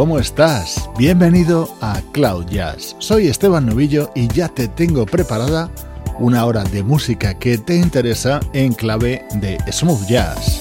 ¿Cómo 0.00 0.18
estás? 0.18 0.88
Bienvenido 0.96 1.68
a 1.82 2.00
Cloud 2.12 2.46
Jazz. 2.46 2.96
Soy 3.00 3.26
Esteban 3.26 3.66
Novillo 3.66 4.10
y 4.14 4.28
ya 4.28 4.48
te 4.48 4.66
tengo 4.66 5.04
preparada 5.04 5.70
una 6.18 6.46
hora 6.46 6.64
de 6.64 6.82
música 6.82 7.38
que 7.38 7.58
te 7.58 7.76
interesa 7.76 8.40
en 8.54 8.72
clave 8.72 9.26
de 9.34 9.58
smooth 9.70 10.06
jazz. 10.08 10.59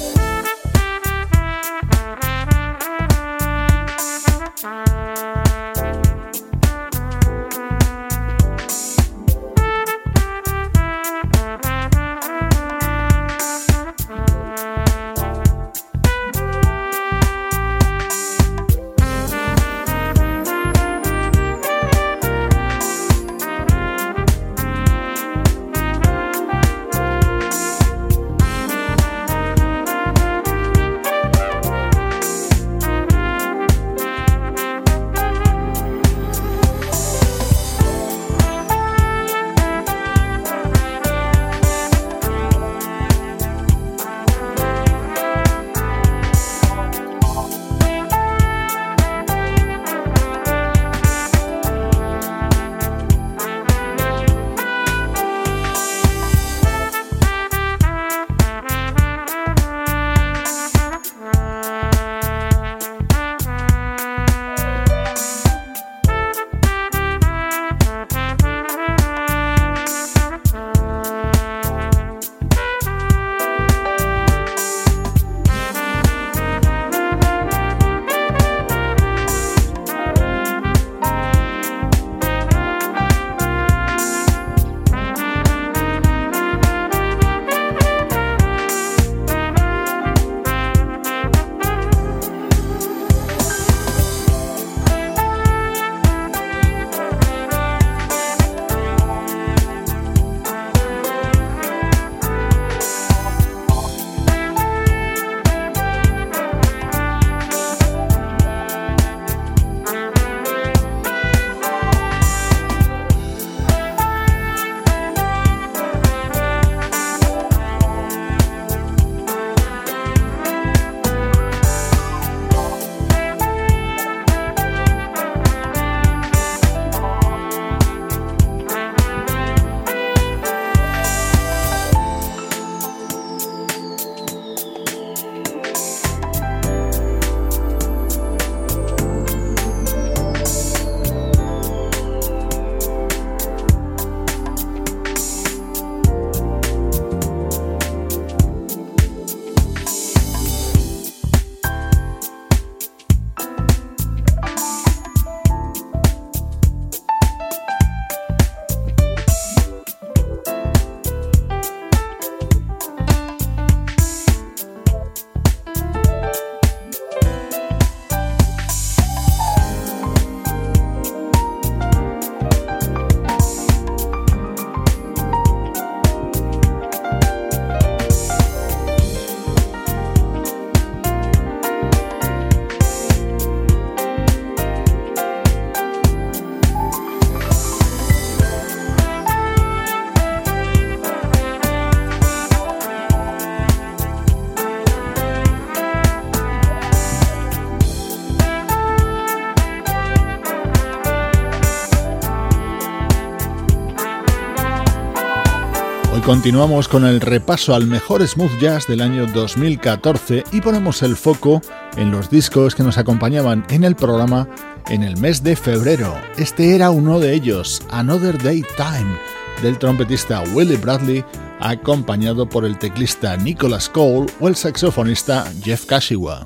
Continuamos 206.30 206.88
con 206.88 207.08
el 207.08 207.22
repaso 207.22 207.74
al 207.74 207.88
mejor 207.88 208.26
smooth 208.26 208.60
jazz 208.62 208.86
del 208.86 209.02
año 209.02 209.26
2014 209.26 210.44
y 210.52 210.62
ponemos 210.62 211.02
el 211.02 211.16
foco 211.16 211.60
en 211.98 212.12
los 212.12 212.30
discos 212.30 212.76
que 212.76 212.84
nos 212.84 213.00
acompañaban 213.00 213.66
en 213.72 213.84
el 213.84 213.96
programa 213.96 214.48
en 214.90 215.02
el 215.02 215.18
mes 215.18 215.42
de 215.42 215.56
febrero. 215.56 216.16
Este 216.38 216.76
era 216.76 216.92
uno 216.92 217.20
de 217.20 217.34
ellos, 217.34 217.82
Another 217.90 218.38
Day 218.38 218.64
Time, 218.78 219.18
del 219.64 219.80
trompetista 219.80 220.44
Willie 220.54 220.78
Bradley, 220.78 221.26
acompañado 221.62 222.48
por 222.48 222.64
el 222.64 222.78
teclista 222.78 223.36
Nicholas 223.36 223.90
Cole 223.90 224.32
o 224.40 224.48
el 224.48 224.56
saxofonista 224.56 225.52
Jeff 225.64 225.88
Kashiwa. 225.88 226.46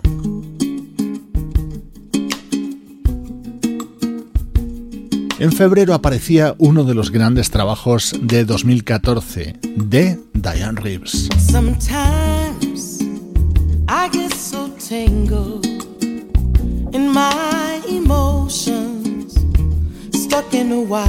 En 5.43 5.51
febrero 5.51 5.93
aparecía 5.93 6.55
uno 6.57 6.85
de 6.85 6.93
los 6.93 7.11
grandes 7.11 7.51
trabajos 7.51 8.15
de 8.21 8.45
2014 8.45 9.59
de 9.75 10.17
Diane 10.33 10.79
Reeves. 10.79 11.27
Sometimes 11.37 13.01
I 13.89 14.07
get 14.09 14.33
so 14.33 14.69
tangled 14.79 15.65
in 16.93 17.09
my 17.11 17.81
emotions, 17.89 19.33
stuck 20.13 20.53
in 20.53 20.71
a 20.71 20.79
why 20.79 21.03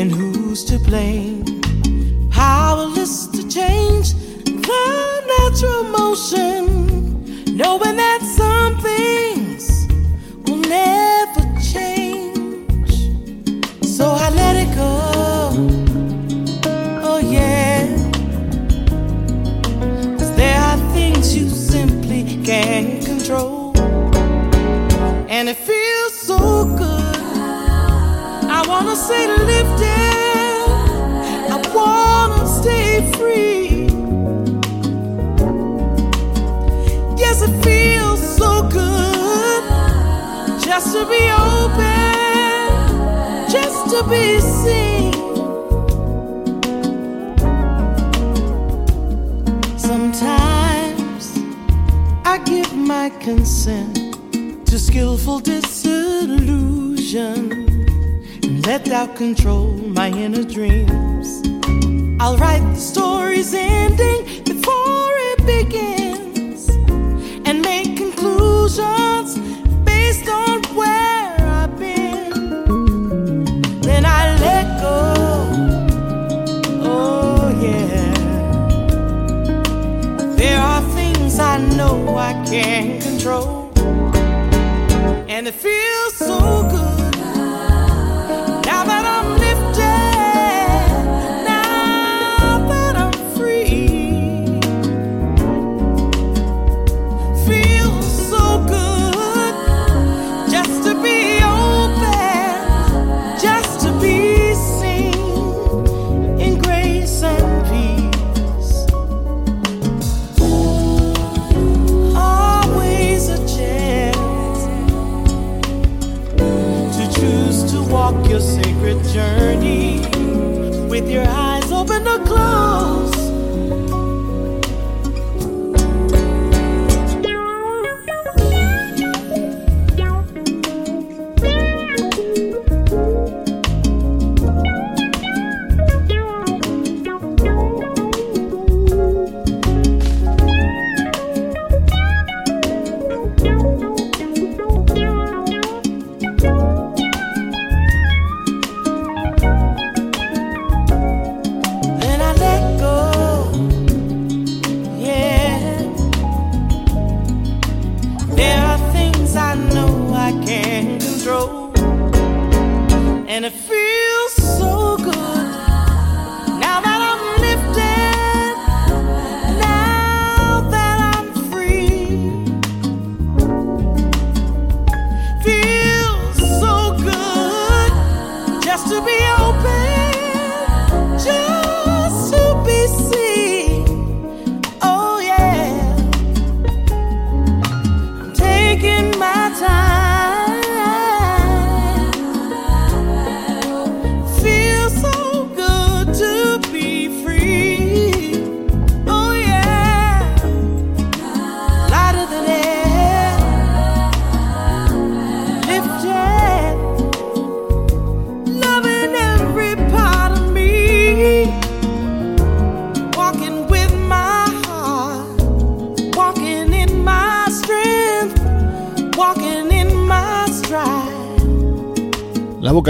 and 0.00 0.10
who's 0.10 0.64
to 0.64 0.78
blame. 0.78 1.44
Powerless 2.30 3.26
to 3.32 3.46
change 3.46 4.14
the 4.44 5.22
natural 5.38 5.84
motion, 5.84 7.54
knowing 7.54 7.98
that 7.98 8.22
some 8.38 8.55
to 40.96 41.04
be 41.04 41.24
open 41.52 42.14
just 43.56 43.80
to 43.92 43.98
be 44.08 44.40
seen. 44.40 45.12
Sometimes 49.78 51.24
I 52.24 52.38
give 52.44 52.72
my 52.74 53.10
consent 53.20 53.94
to 54.68 54.78
skillful 54.78 55.40
disillusion 55.40 56.62
and 58.42 58.66
let 58.66 58.86
doubt 58.86 59.16
control 59.16 59.72
my 59.98 60.08
inner 60.08 60.44
dreams. 60.44 61.28
I'll 62.20 62.38
write 62.38 62.66
the 62.74 62.80
story's 62.92 63.52
ending 63.52 64.24
before 64.44 65.10
it 65.30 65.38
begins 65.44 66.05
know 82.52 82.95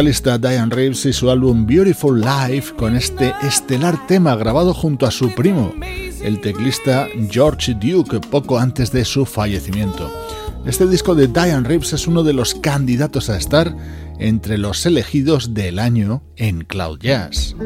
vocalista 0.06 0.38
Diane 0.38 0.72
Reeves 0.72 1.04
y 1.06 1.12
su 1.12 1.28
álbum 1.28 1.66
Beautiful 1.66 2.20
Life 2.20 2.76
con 2.76 2.94
este 2.94 3.34
estelar 3.42 4.06
tema 4.06 4.36
grabado 4.36 4.72
junto 4.72 5.04
a 5.04 5.10
su 5.10 5.34
primo, 5.34 5.74
el 6.22 6.40
teclista 6.40 7.08
George 7.28 7.74
Duke, 7.74 8.20
poco 8.20 8.56
antes 8.56 8.92
de 8.92 9.04
su 9.04 9.26
fallecimiento. 9.26 10.08
Este 10.64 10.86
disco 10.86 11.16
de 11.16 11.26
Diane 11.26 11.66
Reeves 11.66 11.92
es 11.92 12.06
uno 12.06 12.22
de 12.22 12.34
los 12.34 12.54
candidatos 12.54 13.30
a 13.30 13.36
estar 13.36 13.76
entre 14.20 14.58
los 14.58 14.86
elegidos 14.86 15.54
del 15.54 15.80
año 15.80 16.22
en 16.36 16.60
Cloud 16.60 17.00
Jazz. 17.00 17.56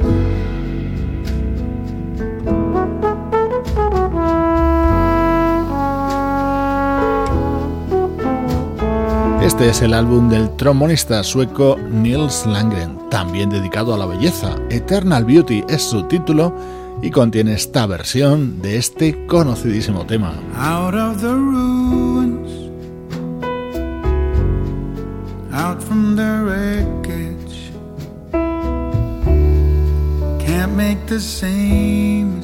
Este 9.61 9.73
es 9.73 9.83
el 9.83 9.93
álbum 9.93 10.31
del 10.31 10.57
trombonista 10.57 11.23
sueco 11.23 11.77
Nils 11.77 12.47
Langren, 12.47 12.99
también 13.11 13.51
dedicado 13.51 13.93
a 13.93 13.99
la 13.99 14.07
belleza. 14.07 14.57
Eternal 14.71 15.27
Beauty 15.27 15.65
es 15.69 15.83
su 15.83 16.05
título 16.05 16.55
y 17.03 17.11
contiene 17.11 17.53
esta 17.53 17.85
versión 17.85 18.63
de 18.63 18.79
este 18.79 19.27
conocidísimo 19.27 20.07
tema. 20.07 20.33
Out 20.57 20.95
of 20.95 21.21
the 21.21 21.35
ruins, 21.35 22.71
out 25.53 25.83
from 25.83 26.17
the 26.17 26.43
wreckage, 26.43 27.71
can't 30.43 31.07
the 31.07 31.21
same 31.21 32.40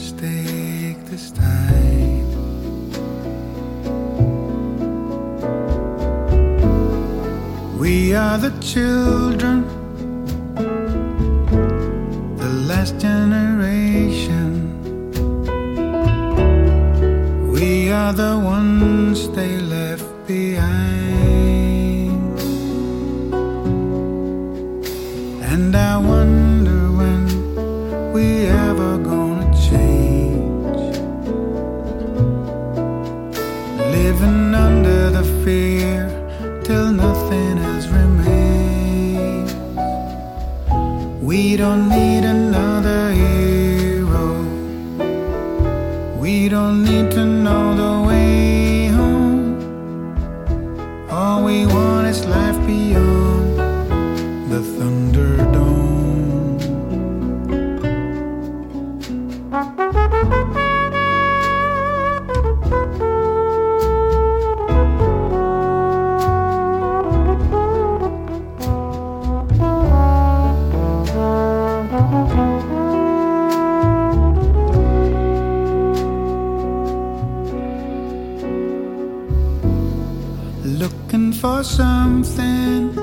We 7.87 8.15
are 8.17 8.37
the 8.37 8.51
children, 8.61 9.63
the 12.37 12.51
last 12.69 12.99
generation. 12.99 14.51
We 17.53 17.93
are 17.93 18.13
the 18.13 18.41
ones 18.45 19.29
they 19.37 19.61
left 19.61 20.27
behind. 20.27 20.86
Only 41.67 41.97
knees. 41.97 42.06
Looking 80.79 81.33
for 81.33 81.65
something 81.65 82.95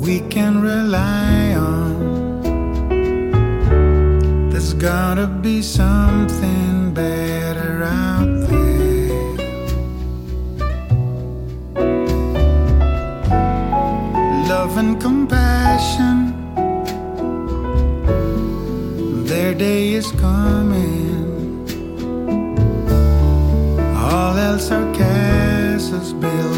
we 0.00 0.20
can 0.30 0.60
rely 0.62 1.54
on. 1.54 2.40
There's 4.50 4.74
gotta 4.74 5.26
be 5.26 5.60
something 5.60 6.94
better 6.94 7.82
out 7.82 8.46
there. 8.46 9.08
Love 14.48 14.78
and 14.78 15.00
compassion, 15.00 16.32
their 19.26 19.52
day 19.52 19.94
is 19.94 20.12
coming. 20.12 20.77
as 24.58 24.72
our 24.72 24.92
castles. 24.92 26.57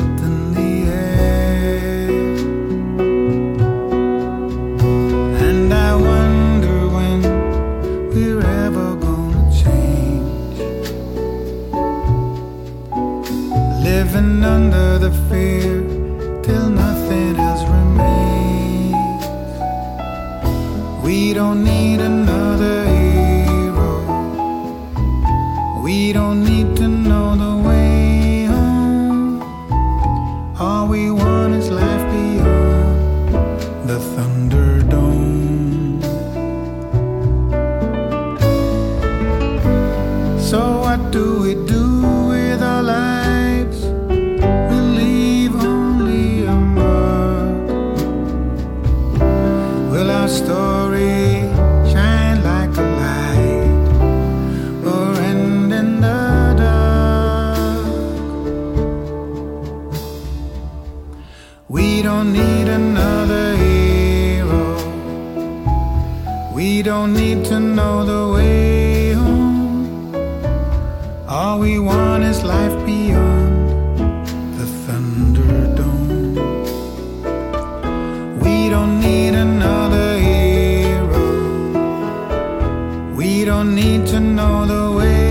Need 83.60 84.06
to 84.06 84.20
know 84.20 84.64
the 84.64 84.90
way 84.90 85.29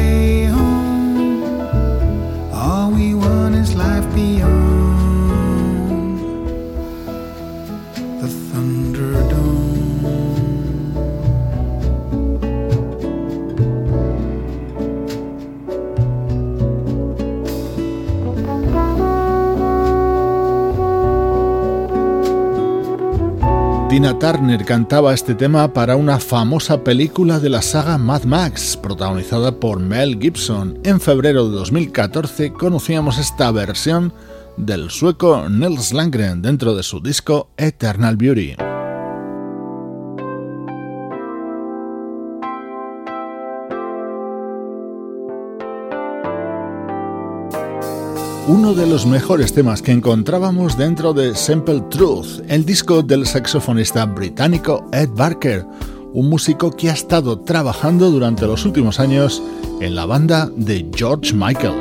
Tina 23.99 24.17
Turner 24.17 24.63
cantaba 24.63 25.13
este 25.13 25.35
tema 25.35 25.73
para 25.73 25.97
una 25.97 26.19
famosa 26.21 26.85
película 26.85 27.37
de 27.37 27.49
la 27.49 27.61
saga 27.61 27.97
Mad 27.97 28.23
Max, 28.23 28.79
protagonizada 28.81 29.59
por 29.59 29.81
Mel 29.81 30.17
Gibson. 30.17 30.79
En 30.85 31.01
febrero 31.01 31.49
de 31.49 31.57
2014 31.57 32.53
conocíamos 32.53 33.17
esta 33.17 33.51
versión 33.51 34.13
del 34.55 34.89
sueco 34.89 35.49
Nils 35.49 35.91
Landgren 35.91 36.41
dentro 36.41 36.75
de 36.75 36.83
su 36.83 37.01
disco 37.01 37.49
Eternal 37.57 38.15
Beauty. 38.15 38.68
Uno 48.49 48.73
de 48.73 48.87
los 48.87 49.05
mejores 49.05 49.53
temas 49.53 49.83
que 49.83 49.91
encontrábamos 49.91 50.75
dentro 50.75 51.13
de 51.13 51.35
Simple 51.35 51.81
Truth, 51.91 52.41
el 52.47 52.65
disco 52.65 53.03
del 53.03 53.27
saxofonista 53.27 54.07
británico 54.07 54.89
Ed 54.91 55.09
Barker, 55.13 55.67
un 56.13 56.29
músico 56.29 56.71
que 56.71 56.89
ha 56.89 56.93
estado 56.93 57.41
trabajando 57.41 58.09
durante 58.09 58.47
los 58.47 58.65
últimos 58.65 58.99
años 58.99 59.43
en 59.81 59.93
la 59.93 60.07
banda 60.07 60.49
de 60.55 60.89
George 60.95 61.31
Michael. 61.35 61.75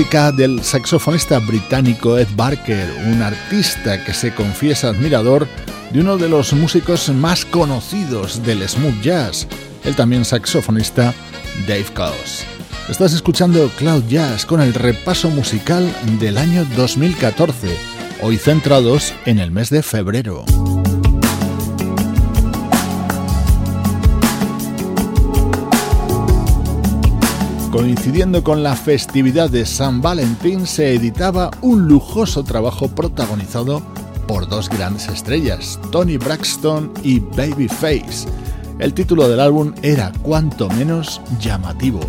Del 0.00 0.64
saxofonista 0.64 1.38
británico 1.40 2.16
Ed 2.16 2.28
Barker, 2.34 2.90
un 3.06 3.20
artista 3.20 4.02
que 4.02 4.14
se 4.14 4.34
confiesa 4.34 4.88
admirador 4.88 5.46
de 5.92 6.00
uno 6.00 6.16
de 6.16 6.26
los 6.26 6.54
músicos 6.54 7.10
más 7.10 7.44
conocidos 7.44 8.42
del 8.42 8.66
smooth 8.66 8.98
jazz, 9.02 9.46
el 9.84 9.94
también 9.94 10.24
saxofonista 10.24 11.12
Dave 11.68 11.84
Coase. 11.94 12.46
Estás 12.88 13.12
escuchando 13.12 13.70
Cloud 13.76 14.04
Jazz 14.08 14.46
con 14.46 14.62
el 14.62 14.72
repaso 14.72 15.28
musical 15.28 15.86
del 16.18 16.38
año 16.38 16.64
2014, 16.76 17.76
hoy 18.22 18.38
centrados 18.38 19.12
en 19.26 19.38
el 19.38 19.50
mes 19.50 19.68
de 19.68 19.82
febrero. 19.82 20.46
Coincidiendo 27.80 28.44
con 28.44 28.62
la 28.62 28.76
festividad 28.76 29.48
de 29.48 29.64
San 29.64 30.02
Valentín 30.02 30.66
se 30.66 30.92
editaba 30.92 31.50
un 31.62 31.88
lujoso 31.88 32.44
trabajo 32.44 32.88
protagonizado 32.88 33.80
por 34.28 34.46
dos 34.46 34.68
grandes 34.68 35.08
estrellas, 35.08 35.80
Tony 35.90 36.18
Braxton 36.18 36.92
y 37.02 37.20
Babyface. 37.20 38.28
El 38.80 38.92
título 38.92 39.30
del 39.30 39.40
álbum 39.40 39.72
era 39.80 40.12
cuanto 40.20 40.68
menos 40.68 41.22
llamativo, 41.40 42.00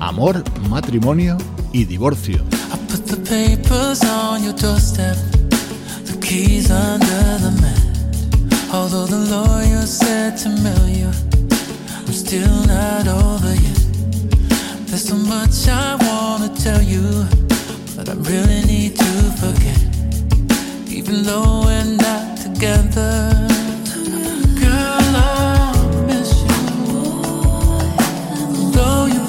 Amor, 0.00 0.42
Matrimonio 0.70 1.36
y 1.72 1.84
Divorcio. 1.84 2.42
There's 14.92 15.08
so 15.08 15.16
much 15.16 15.68
I 15.68 15.96
wanna 16.04 16.54
tell 16.54 16.82
you, 16.82 17.24
but 17.96 18.10
I 18.10 18.12
really 18.12 18.60
need 18.66 18.94
to 18.96 19.32
forget. 19.40 19.80
Even 20.86 21.22
though 21.22 21.62
we're 21.64 21.96
not 21.96 22.36
together. 22.36 23.32
Girl, 24.60 25.16
I 25.16 25.72
miss 26.06 26.30
you. 26.42 26.60
Though 28.74 29.06
you 29.06 29.22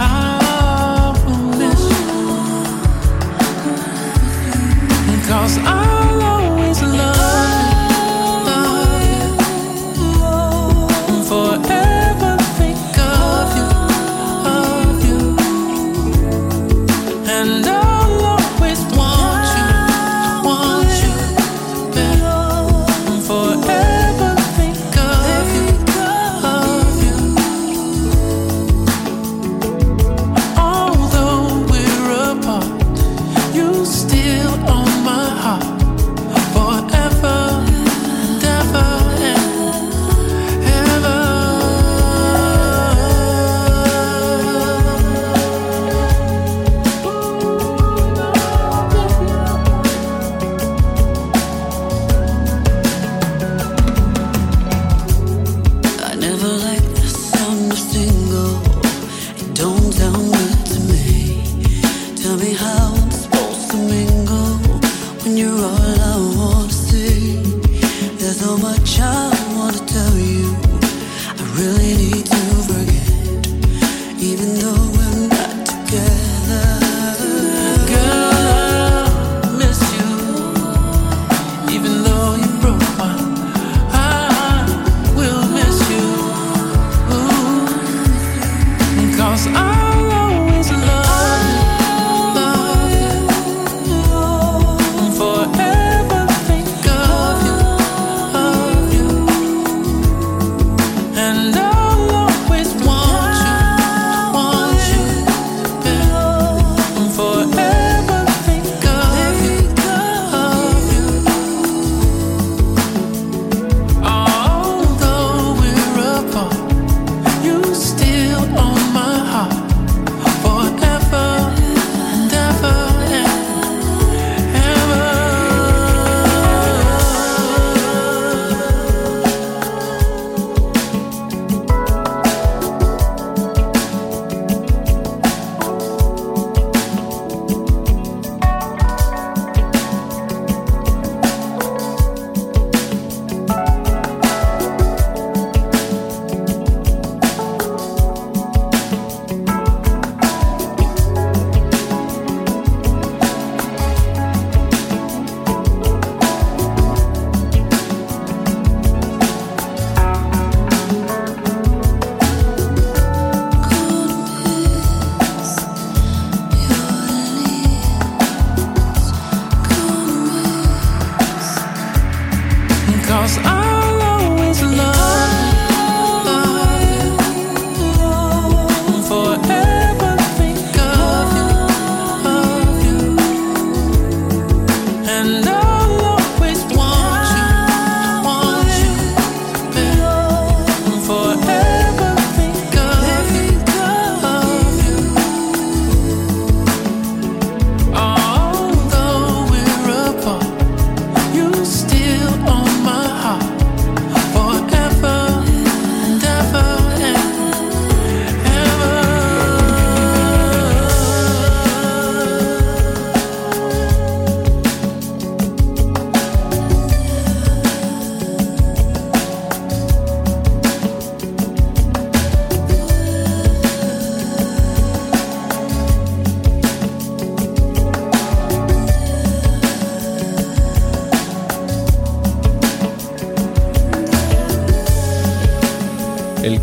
I 0.00 1.14
will 1.24 1.46
miss 1.56 1.82
you. 1.94 2.26
Cause 5.28 5.58
I'll 5.58 5.83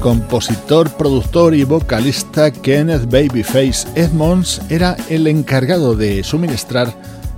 compositor, 0.02 0.90
productor 0.98 1.54
y 1.54 1.64
vocalista 1.64 2.52
Kenneth 2.52 3.06
Babyface 3.06 3.88
Edmonds 3.96 4.60
era 4.70 4.98
el 5.10 5.28
encargado 5.28 5.96
de 5.96 6.24
suministrar 6.24 6.92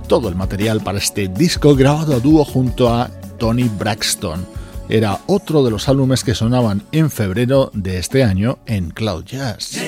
todo 0.08 0.30
el 0.30 0.34
material 0.34 0.80
para 0.80 0.98
este 0.98 1.28
disco 1.28 1.76
grabado 1.76 2.14
a 2.14 2.20
dúo 2.20 2.44
junto 2.44 2.92
a 2.92 3.08
Tony 3.38 3.64
Braxton. 3.64 4.46
Era 4.88 5.20
otro 5.26 5.62
de 5.62 5.70
los 5.70 5.88
álbumes 5.88 6.24
que 6.24 6.34
sonaban 6.34 6.82
en 6.90 7.10
febrero 7.10 7.70
de 7.74 7.98
este 7.98 8.24
año 8.24 8.58
en 8.66 8.90
Cloud 8.90 9.24
Jazz. 9.24 9.78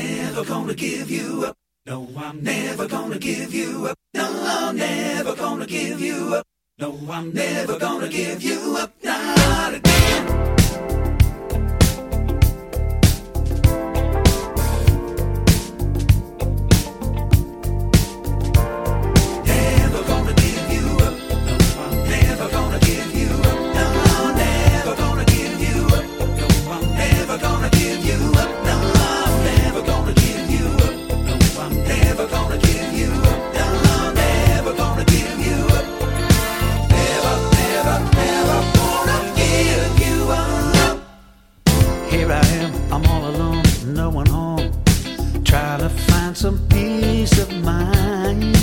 try 45.57 45.79
to 45.79 45.89
find 45.89 46.37
some 46.37 46.59
peace 46.69 47.39
of 47.39 47.51
mind. 47.65 48.57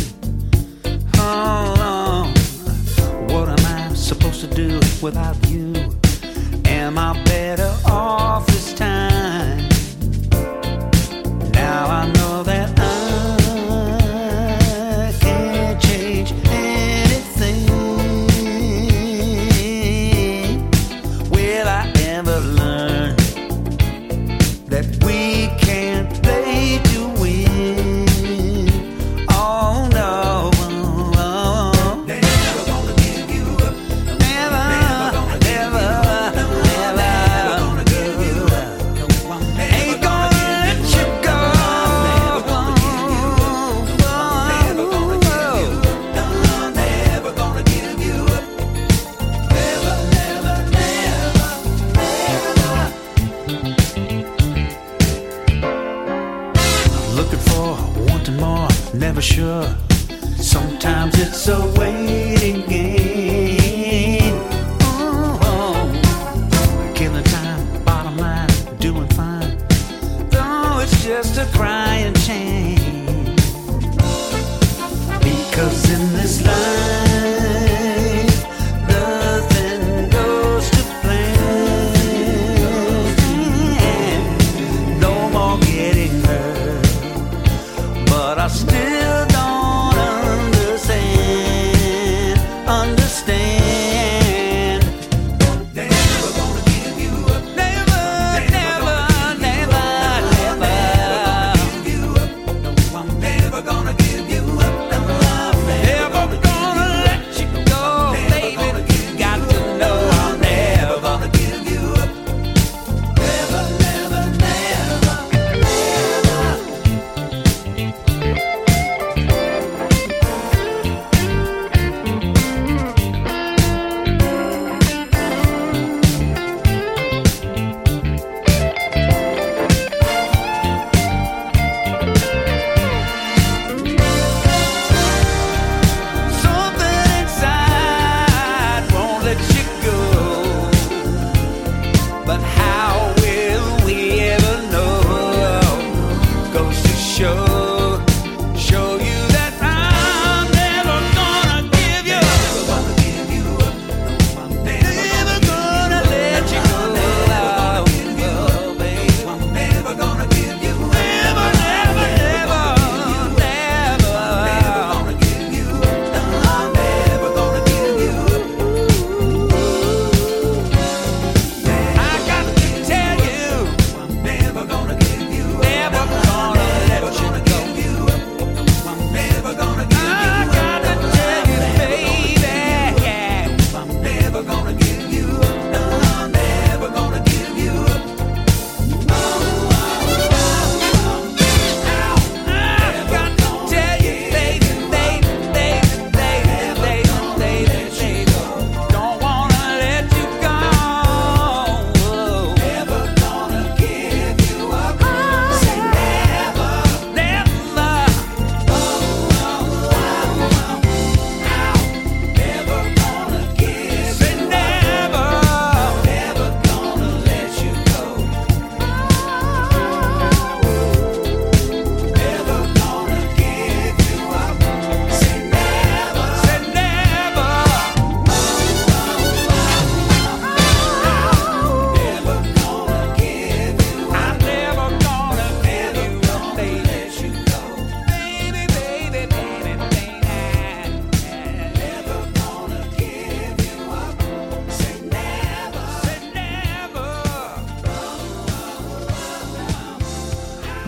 Hold 1.16 1.80
on, 1.80 2.34
what 3.30 3.50
am 3.50 3.66
I 3.66 3.94
supposed 3.96 4.42
to 4.42 4.48
do 4.48 4.80
without 5.02 5.38
you? 5.50 5.74
Am 6.66 7.00
I 7.00 7.12
better 7.24 7.74
off? 7.86 8.53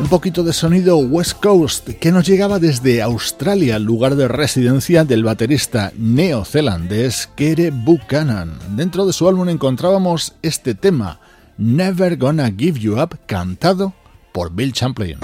Un 0.06 0.10
poquito 0.10 0.44
de 0.44 0.54
sonido 0.54 1.00
West 1.00 1.40
Coast 1.42 1.90
que 2.00 2.12
nos 2.12 2.28
llegaba 2.28 2.60
desde 2.60 3.02
Australia, 3.02 3.80
lugar 3.80 4.16
de 4.16 4.28
residencia 4.28 5.04
del 5.04 5.24
baterista 5.24 5.92
neozelandés 5.98 7.28
Kere 7.36 7.72
Buchanan. 7.72 8.60
Dentro 8.76 9.08
de 9.08 9.14
su 9.14 9.28
álbum 9.28 9.50
encontrábamos 9.50 10.36
este 10.44 10.76
tema, 10.76 11.20
Never 11.58 12.18
Gonna 12.18 12.54
Give 12.56 12.80
You 12.80 13.02
Up, 13.02 13.18
cantado 13.26 13.96
por 14.32 14.54
Bill 14.54 14.74
Champlin. 14.74 15.18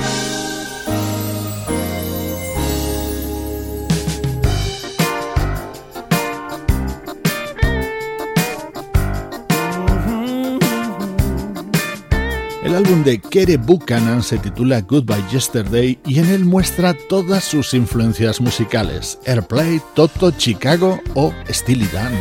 Álbum 12.81 13.03
de 13.03 13.19
Kere 13.19 13.57
Buchanan 13.57 14.23
se 14.23 14.37
titula 14.37 14.81
Goodbye 14.81 15.23
Yesterday 15.31 15.99
y 16.05 16.19
en 16.19 16.29
él 16.29 16.45
muestra 16.45 16.93
todas 16.93 17.43
sus 17.43 17.73
influencias 17.73 18.41
musicales: 18.41 19.19
Airplay, 19.25 19.79
Toto, 19.93 20.31
Chicago 20.31 20.99
o 21.13 21.31
Steely 21.49 21.87
Dan. 21.87 22.11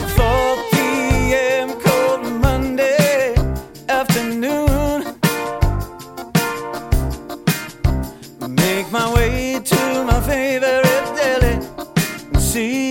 through. 12.53 12.90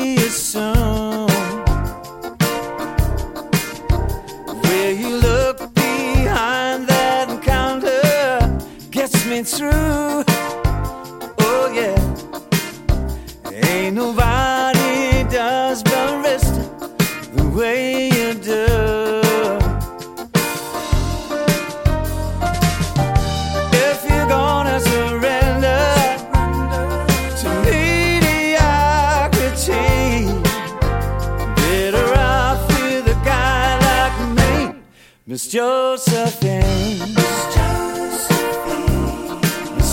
Miss 35.39 35.47
Josephine. 35.47 37.15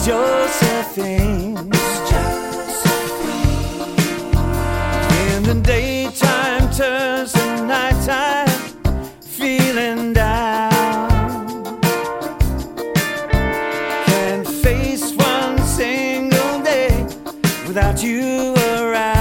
Josephine. 0.04 1.56
In 5.22 5.42
the 5.44 5.60
daytime 5.62 6.68
turns 6.72 7.32
to 7.34 7.64
nighttime, 7.64 8.48
feeling 9.20 10.12
down. 10.12 11.78
Can't 14.04 14.48
face 14.48 15.12
one 15.14 15.58
single 15.62 16.60
day 16.64 17.06
without 17.68 18.02
you. 18.02 18.56
Miss 18.56 19.15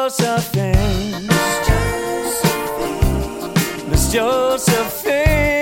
Josephine. 0.00 1.26
Miss 1.26 1.68
Josephine. 2.40 3.52
Miss 3.90 4.10
Josephine. 4.10 5.59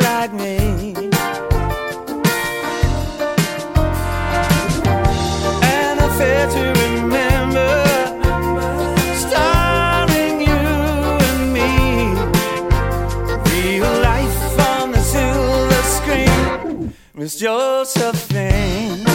like 0.00 0.32
me. 0.32 0.56
And 5.62 6.00
I 6.00 6.08
fail 6.18 6.46
to 6.56 6.64
remember 6.84 7.72
starring 9.24 10.40
you 10.40 10.66
and 11.28 11.52
me. 11.52 11.70
Real 13.50 13.92
life 14.02 14.60
on 14.70 14.92
the 14.92 15.00
silver 15.00 15.82
screen, 15.96 16.92
Miss 17.14 17.36
Josephine. 17.36 19.05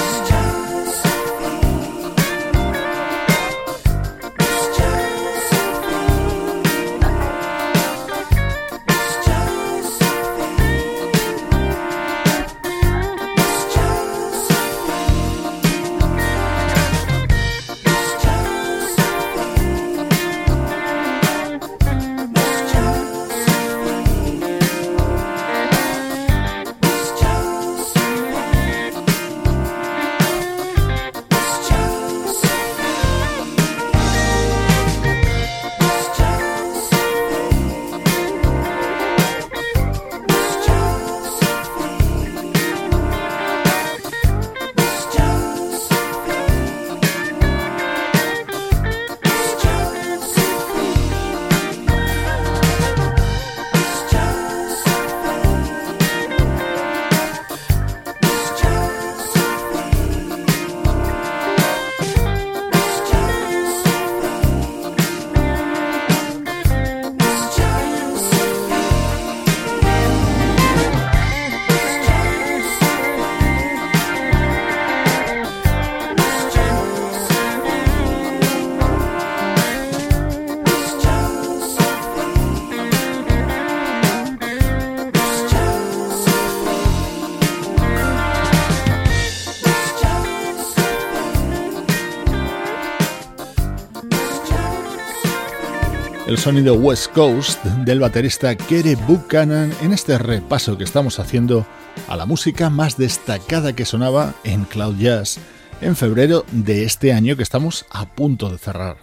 Sonido 96.38 96.75
West 96.75 97.12
Coast 97.13 97.63
del 97.63 98.00
baterista 98.00 98.56
Kere 98.56 98.96
Buchanan 98.96 99.73
en 99.82 99.92
este 99.92 100.17
repaso 100.17 100.77
que 100.77 100.84
estamos 100.84 101.19
haciendo 101.19 101.65
a 102.08 102.15
la 102.15 102.25
música 102.25 102.69
más 102.69 102.98
destacada 102.98 103.73
que 103.73 103.86
sonaba 103.86 104.34
en 104.44 104.65
Cloud 104.65 104.98
Jazz 104.98 105.40
en 105.82 105.96
febrero 105.96 106.46
de 106.52 106.84
este 106.84 107.12
año 107.13 107.36
que 107.36 107.44
estamos 107.44 107.86
a 107.90 108.06
punto 108.06 108.50
de 108.50 108.58
cerrar. 108.58 108.98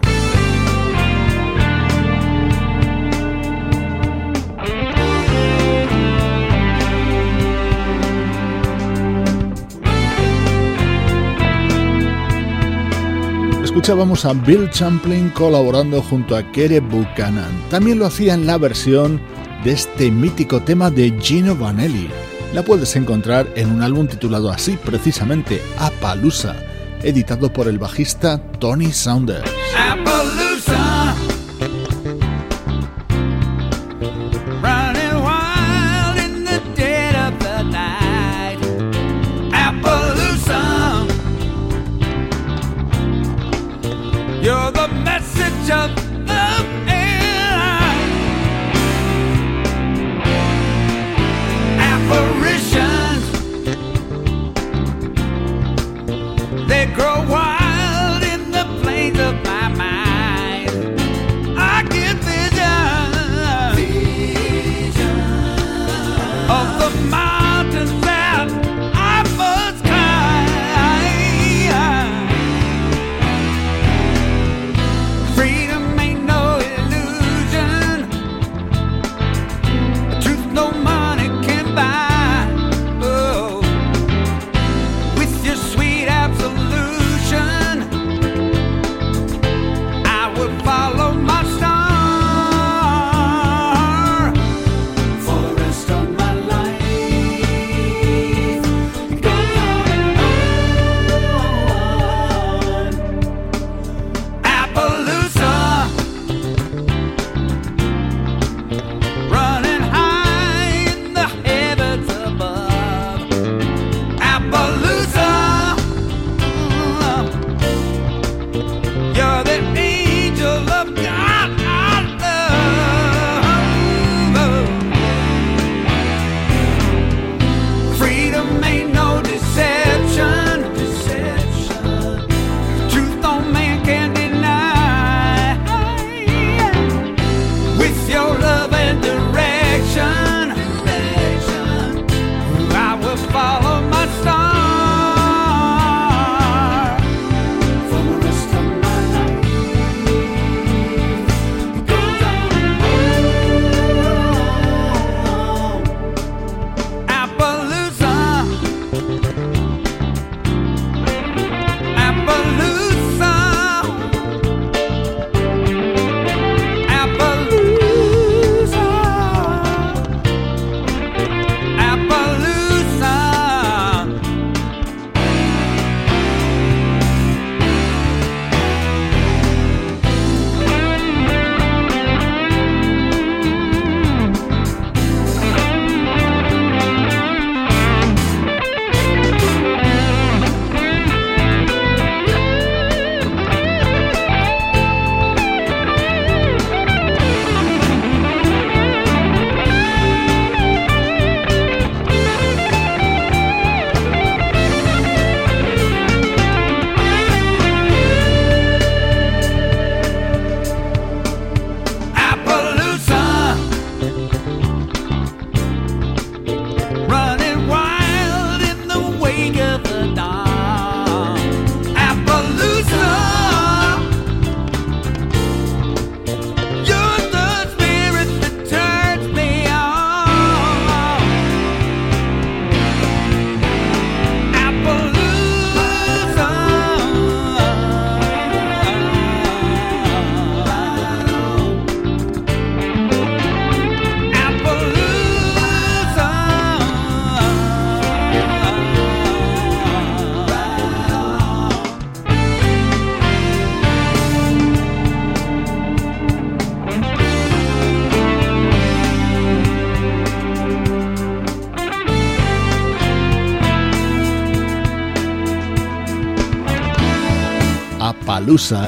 Escuchábamos 13.78 14.24
a 14.24 14.32
Bill 14.32 14.68
Champlin 14.70 15.30
colaborando 15.30 16.02
junto 16.02 16.34
a 16.36 16.42
Kere 16.50 16.80
Buchanan. 16.80 17.62
También 17.70 18.00
lo 18.00 18.06
hacía 18.06 18.34
en 18.34 18.44
la 18.44 18.58
versión 18.58 19.20
de 19.62 19.70
este 19.70 20.10
mítico 20.10 20.60
tema 20.60 20.90
de 20.90 21.16
Gino 21.20 21.54
Vanelli. 21.54 22.10
La 22.52 22.64
puedes 22.64 22.96
encontrar 22.96 23.46
en 23.54 23.70
un 23.70 23.80
álbum 23.80 24.08
titulado 24.08 24.50
así, 24.50 24.76
precisamente 24.84 25.62
Appaloosa, 25.78 26.56
editado 27.04 27.52
por 27.52 27.68
el 27.68 27.78
bajista 27.78 28.42
Tony 28.58 28.90
Saunders. 28.90 29.48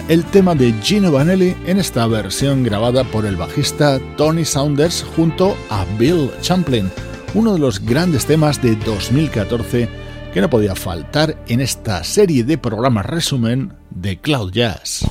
El 0.08 0.24
tema 0.24 0.54
de 0.54 0.72
Gino 0.82 1.12
Vanelli 1.12 1.54
en 1.66 1.78
esta 1.78 2.06
versión 2.06 2.62
grabada 2.64 3.04
por 3.04 3.26
el 3.26 3.36
bajista 3.36 4.00
Tony 4.16 4.46
Saunders 4.46 5.04
junto 5.14 5.54
a 5.68 5.84
Bill 5.98 6.30
Champlin, 6.40 6.90
uno 7.34 7.52
de 7.52 7.58
los 7.58 7.78
grandes 7.78 8.24
temas 8.24 8.62
de 8.62 8.74
2014 8.76 9.86
que 10.32 10.40
no 10.40 10.48
podía 10.48 10.74
faltar 10.74 11.36
en 11.46 11.60
esta 11.60 12.02
serie 12.04 12.42
de 12.42 12.56
programas 12.56 13.04
resumen 13.04 13.74
de 13.90 14.18
Cloud 14.18 14.50
Jazz. 14.50 15.04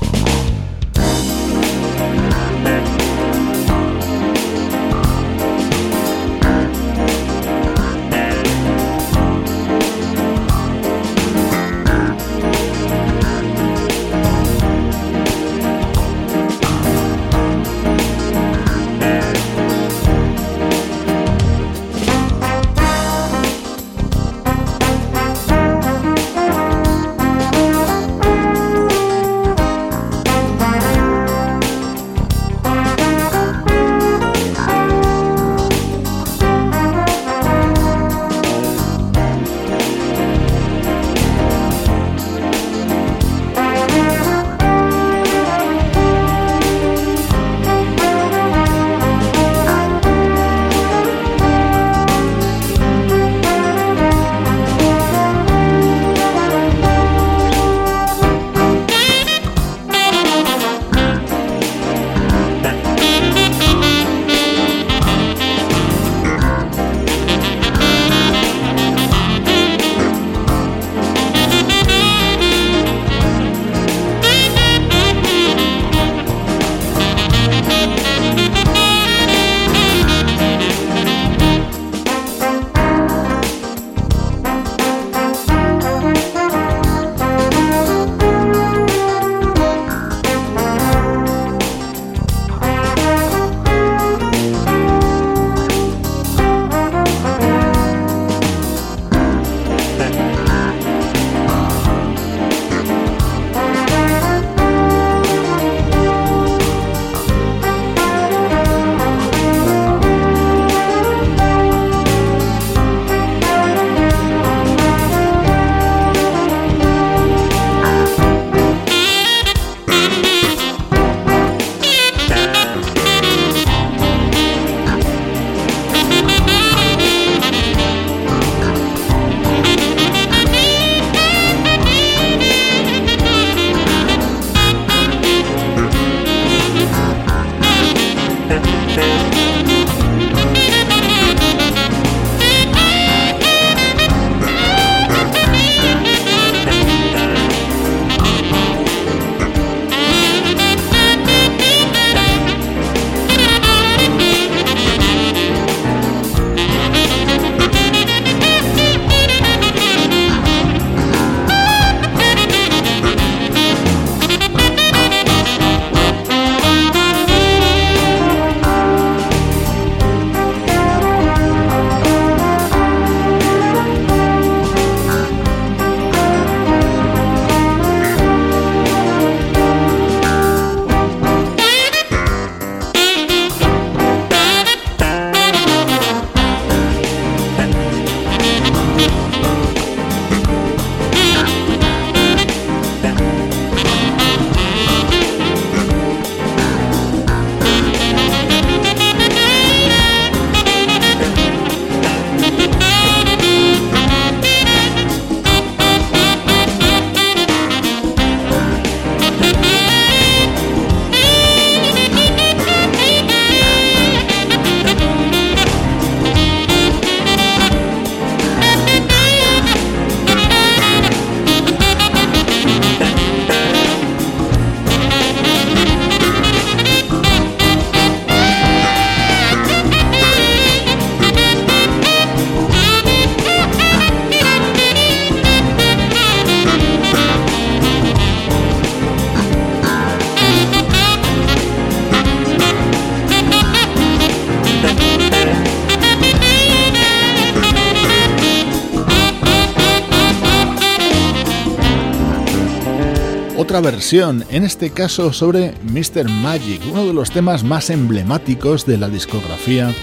Versión, 253.82 254.44
en 254.50 254.64
este 254.64 254.90
caso 254.90 255.32
sobre 255.32 255.74
Mr. 255.84 256.30
Magic, 256.30 256.82
uno 256.92 257.06
de 257.06 257.14
los 257.14 257.32
temas 257.32 257.64
más 257.64 257.90
emblemáticos 257.90 258.86
de 258.86 258.98
la 258.98 259.10
discografía 259.10 259.94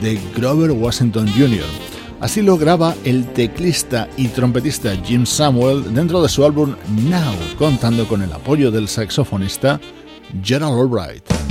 de 0.00 0.18
Grover 0.36 0.72
Washington 0.72 1.28
Jr. 1.36 1.64
Así 2.20 2.42
lo 2.42 2.56
graba 2.56 2.94
el 3.04 3.26
teclista 3.32 4.08
y 4.16 4.28
trompetista 4.28 4.94
Jim 5.04 5.24
Samuel 5.26 5.94
dentro 5.94 6.22
de 6.22 6.28
su 6.28 6.44
álbum 6.44 6.74
Now, 7.08 7.34
contando 7.58 8.06
con 8.06 8.22
el 8.22 8.32
apoyo 8.32 8.70
del 8.70 8.88
saxofonista 8.88 9.80
Gerald 10.42 10.78
Albright. 10.78 11.49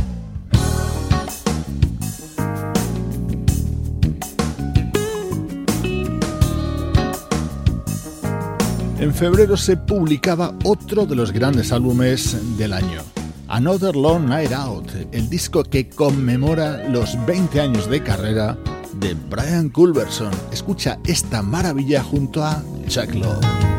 En 9.00 9.14
febrero 9.14 9.56
se 9.56 9.78
publicaba 9.78 10.54
otro 10.66 11.06
de 11.06 11.16
los 11.16 11.32
grandes 11.32 11.72
álbumes 11.72 12.38
del 12.58 12.74
año, 12.74 13.02
Another 13.48 13.96
Long 13.96 14.28
Night 14.28 14.52
Out, 14.52 14.92
el 15.14 15.30
disco 15.30 15.64
que 15.64 15.88
conmemora 15.88 16.90
los 16.90 17.18
20 17.26 17.62
años 17.62 17.90
de 17.90 18.04
carrera 18.04 18.58
de 18.96 19.14
Brian 19.14 19.70
Culberson. 19.70 20.32
Escucha 20.52 21.00
esta 21.06 21.42
maravilla 21.42 22.04
junto 22.04 22.44
a 22.44 22.62
Chuck 22.90 23.14
Love. 23.14 23.79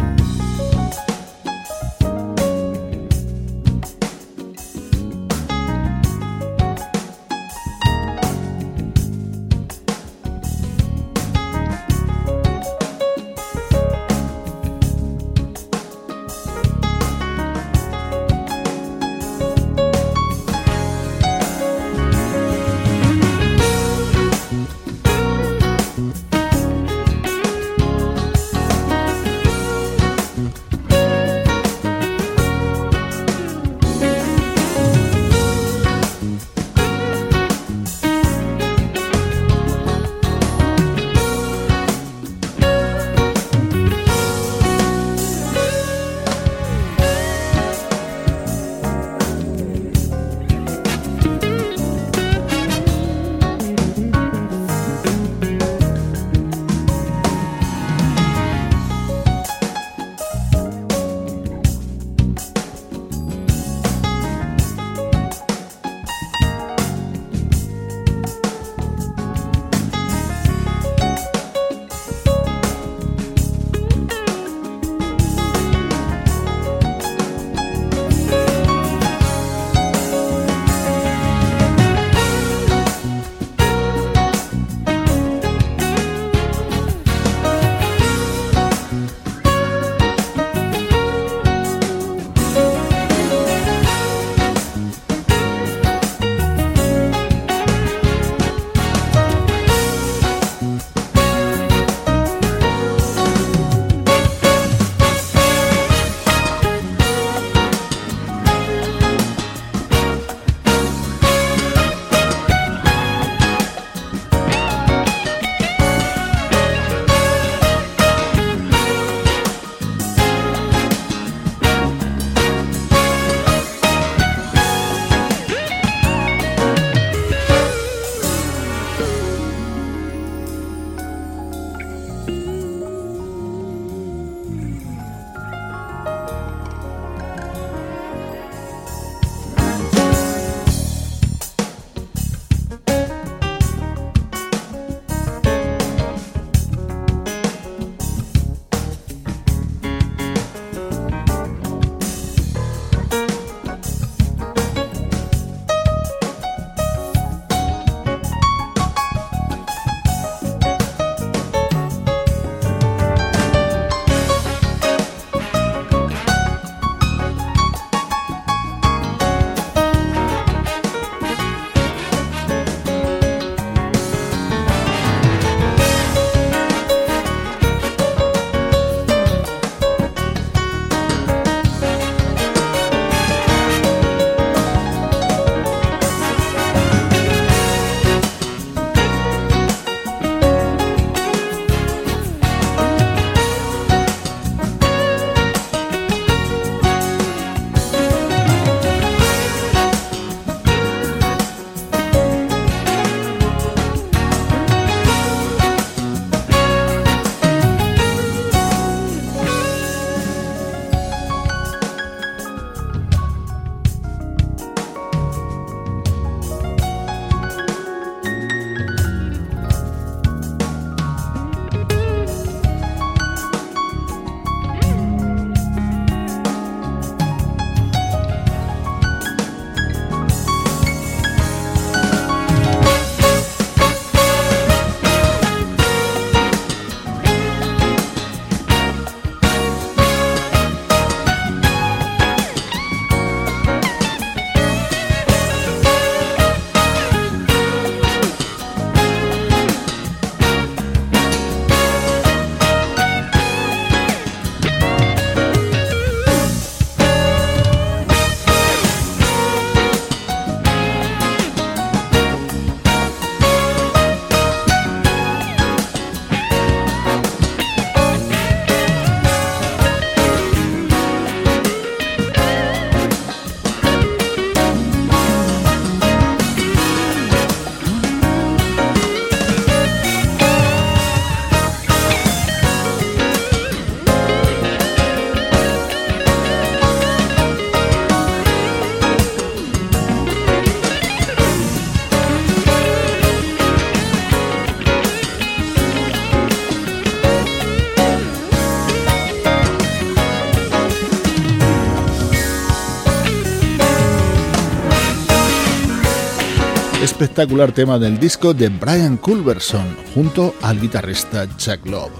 Espectacular 307.21 307.73
tema 307.73 307.99
del 307.99 308.19
disco 308.19 308.55
de 308.55 308.71
Brian 308.71 309.19
Culberson 309.19 309.85
junto 310.15 310.55
al 310.63 310.81
guitarrista 310.81 311.47
Chuck 311.59 311.85
Love. 311.85 312.11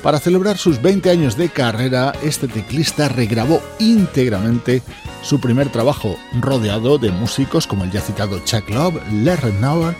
Para 0.00 0.20
celebrar 0.20 0.58
sus 0.58 0.80
20 0.80 1.10
años 1.10 1.36
de 1.36 1.48
carrera, 1.48 2.12
este 2.22 2.46
teclista 2.46 3.08
regrabó 3.08 3.60
íntegramente 3.80 4.80
su 5.22 5.40
primer 5.40 5.72
trabajo, 5.72 6.14
rodeado 6.40 6.98
de 6.98 7.10
músicos 7.10 7.66
como 7.66 7.82
el 7.82 7.90
ya 7.90 8.00
citado 8.00 8.38
Chuck 8.44 8.70
Love, 8.70 9.02
Larry 9.24 9.54
Nauer, 9.54 9.96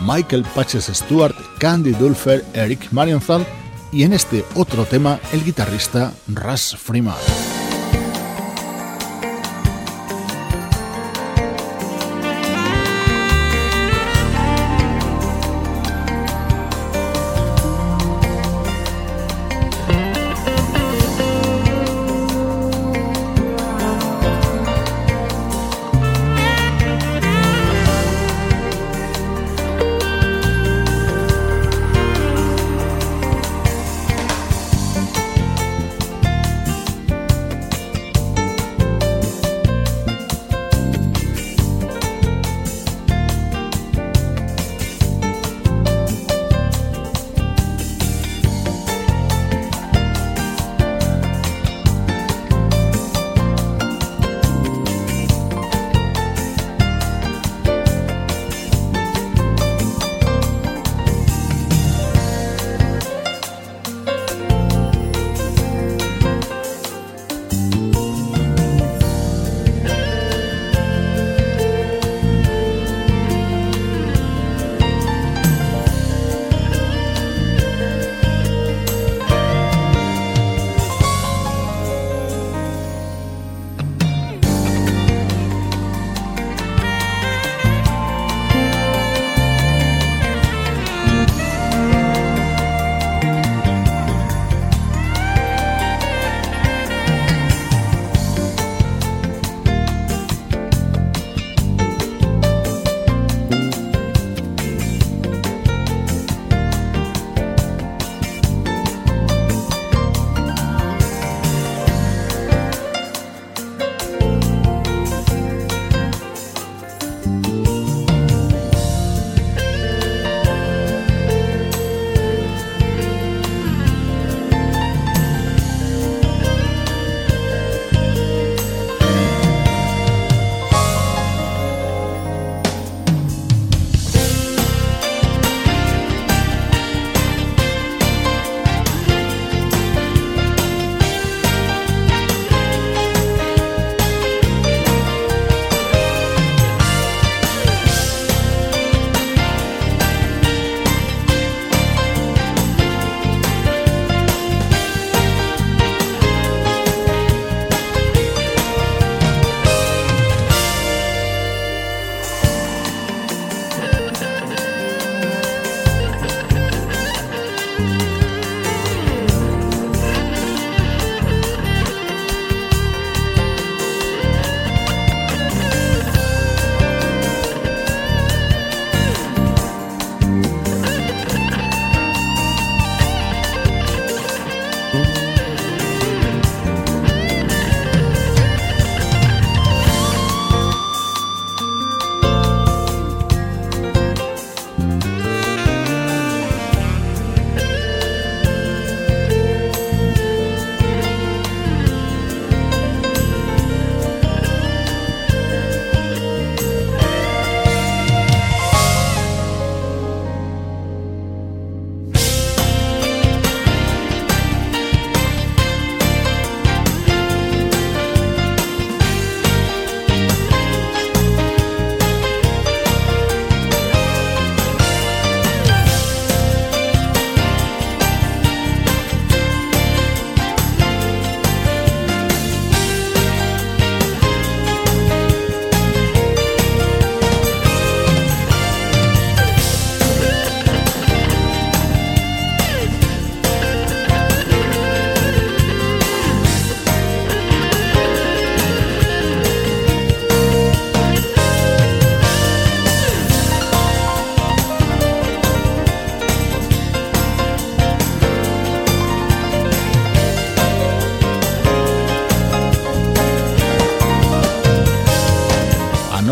Michael 0.00 0.46
Patches 0.54 0.86
Stewart, 0.86 1.36
Candy 1.58 1.90
Dulfer, 1.90 2.42
Eric 2.54 2.88
Marienthal 2.92 3.44
y 3.92 4.04
en 4.04 4.14
este 4.14 4.42
otro 4.54 4.86
tema 4.86 5.20
el 5.34 5.44
guitarrista 5.44 6.14
Russ 6.28 6.74
Freeman. 6.78 7.57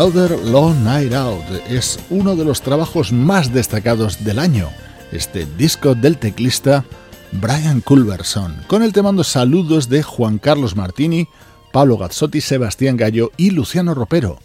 Another 0.07 0.39
Long 0.45 0.85
Night 0.85 1.11
Out 1.11 1.43
es 1.67 1.99
uno 2.09 2.37
de 2.37 2.45
los 2.45 2.61
trabajos 2.61 3.11
más 3.11 3.53
destacados 3.53 4.23
del 4.23 4.39
año, 4.39 4.69
este 5.11 5.45
disco 5.57 5.95
del 5.95 6.17
teclista 6.17 6.85
Brian 7.33 7.81
Culberson, 7.81 8.55
con 8.67 8.83
el 8.83 8.93
te 8.93 9.01
mando 9.01 9.25
saludos 9.25 9.89
de 9.89 10.03
Juan 10.03 10.37
Carlos 10.37 10.77
Martini, 10.77 11.27
Pablo 11.73 11.97
Gazzotti, 11.97 12.39
Sebastián 12.39 12.95
Gallo 12.95 13.31
y 13.35 13.49
Luciano 13.49 13.93
Ropero, 13.93 14.39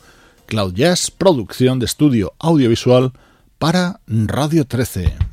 Cloud 0.46 0.74
Jazz, 0.74 1.12
producción 1.12 1.78
de 1.78 1.86
estudio 1.86 2.32
audiovisual 2.40 3.12
para 3.60 4.00
Radio 4.08 4.66
13. 4.66 5.31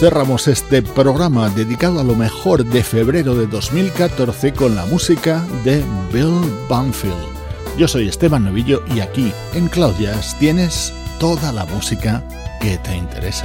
Cerramos 0.00 0.48
este 0.48 0.80
programa 0.80 1.50
dedicado 1.50 2.00
a 2.00 2.04
lo 2.04 2.14
mejor 2.14 2.64
de 2.64 2.82
febrero 2.82 3.34
de 3.34 3.46
2014 3.46 4.54
con 4.54 4.74
la 4.74 4.86
música 4.86 5.44
de 5.62 5.84
Bill 6.10 6.40
Banfield. 6.70 7.28
Yo 7.76 7.86
soy 7.86 8.08
Esteban 8.08 8.44
Novillo 8.44 8.82
y 8.94 9.00
aquí 9.00 9.30
en 9.52 9.68
Cloud 9.68 9.98
Jazz 9.98 10.38
tienes 10.38 10.94
toda 11.18 11.52
la 11.52 11.66
música 11.66 12.24
que 12.62 12.78
te 12.78 12.96
interesa. 12.96 13.44